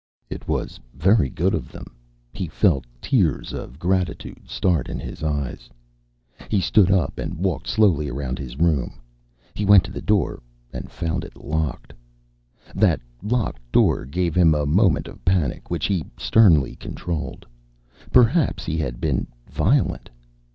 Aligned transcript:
It 0.31 0.47
was 0.47 0.79
very 0.95 1.29
good 1.29 1.53
of 1.53 1.71
them; 1.71 1.95
he 2.33 2.47
felt 2.47 2.85
tears 3.03 3.53
of 3.53 3.77
gratitude 3.77 4.49
start 4.49 4.89
in 4.89 4.97
his 4.97 5.21
eyes. 5.21 5.69
He 6.49 6.59
stood 6.59 6.89
up 6.89 7.19
and 7.19 7.35
walked 7.37 7.67
slowly 7.67 8.09
around 8.09 8.39
his 8.39 8.53
small 8.53 8.67
room. 8.71 8.99
He 9.53 9.63
went 9.63 9.83
to 9.83 9.91
the 9.91 10.01
door 10.01 10.41
and 10.73 10.89
found 10.89 11.23
it 11.23 11.35
locked. 11.35 11.93
That 12.73 12.99
locked 13.21 13.61
door 13.71 14.05
gave 14.05 14.33
him 14.33 14.55
a 14.55 14.65
moment 14.65 15.07
of 15.07 15.23
panic 15.23 15.69
which 15.69 15.85
he 15.85 16.03
sternly 16.17 16.77
controlled. 16.77 17.45
Perhaps 18.11 18.65
he 18.65 18.79
had 18.79 18.99
been 18.99 19.27
violent. 19.51 20.09